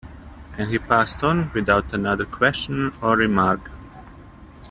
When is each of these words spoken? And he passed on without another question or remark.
And 0.57 0.71
he 0.71 0.79
passed 0.79 1.23
on 1.23 1.51
without 1.53 1.93
another 1.93 2.25
question 2.25 2.91
or 3.03 3.15
remark. 3.15 3.69